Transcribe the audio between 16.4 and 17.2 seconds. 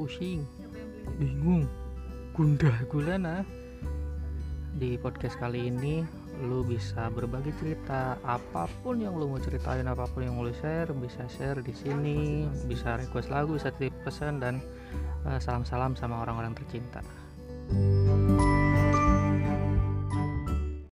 tercinta.